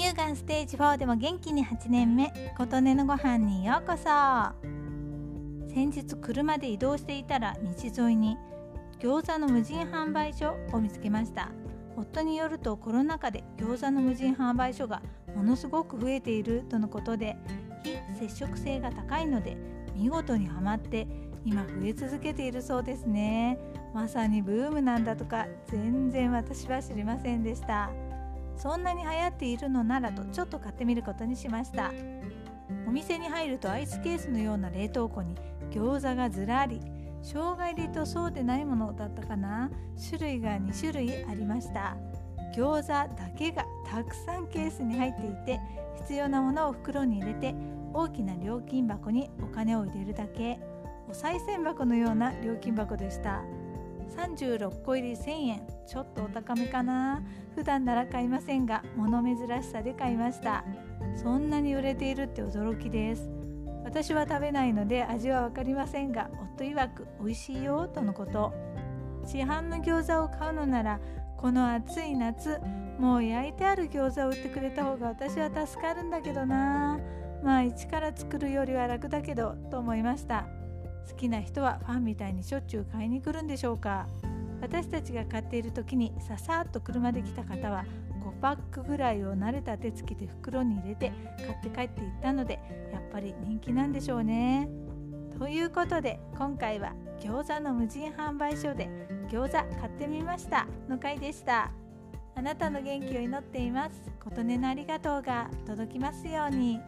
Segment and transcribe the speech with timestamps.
[0.00, 4.04] 乳がんステージ4でも元気に8年目琴音のご飯にようこそ。
[5.68, 8.38] 先日車で移動していたら道沿いに
[8.98, 11.50] 餃子の無人販売所を見つけました。
[11.98, 15.02] 夫によるとコロナ禍で餃子の無人販売所が
[15.36, 17.36] ものすごく増えているとのことで
[17.84, 19.58] 非接触性が高いので
[19.94, 21.06] 見事にはまって
[21.44, 23.58] 今増え続けているそうですね。
[23.92, 27.90] まさにブームなんだとか全然私は知りませんでした。
[28.56, 31.92] そんなに流行っているのならとちょっと買ってみることにしました。
[32.86, 35.36] お店に入るとアイスケースのような冷凍庫に
[35.70, 36.80] 餃子がずらり
[37.22, 39.70] 生姜入りとそうでないものだったかな
[40.08, 41.96] 種類が2種類ありました。
[42.54, 45.60] 餃子だけがたくさんケースに入っていて
[45.98, 47.54] 必要なものを袋に入れて
[47.92, 50.58] 大きな料金箱にお金を入れるだけ。
[51.08, 53.42] お賽銭箱のような料金箱でした。
[54.10, 57.22] 36個入り1000円ちょっとお高めかな。
[57.54, 60.64] 普段なら買いませんが物珍しさで買いました。
[61.16, 63.30] そんなに売れているって驚きです。
[63.84, 68.52] 私は食べないので味は分かりませんが夫曰く美味しいよとのこと。
[69.24, 71.00] 市販の餃子を買うのなら
[71.36, 72.60] この暑い夏
[72.98, 77.00] もう焼いてある餃子を売ってくれた方が私は助かるんだけどな。
[77.42, 80.46] まあ一から作るよりは楽だけどと思いました。
[81.08, 84.06] 好きな人はファンみたいにしょっちゅう買いに来るんでしょうか？
[84.60, 87.84] 私たちが買っている時にささっと車で来た方は
[88.22, 92.60] 5パックぐらいを慣れた手つきで袋に入れて買って帰っていったので
[92.92, 94.68] やっぱり人気なんでしょうね。
[95.38, 98.88] ということで今回は餃子の無人販売所で
[99.30, 101.70] 餃子買ってみましたの回でした。
[102.36, 104.02] あなたの元気を祈っています。
[104.22, 106.78] 琴音のありがとうが届きますように。